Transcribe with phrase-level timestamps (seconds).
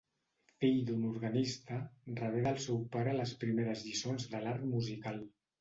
[0.61, 1.77] Fill d'un organista,
[2.21, 5.25] rebé del seu pare les primeres lliçons de l'art musical.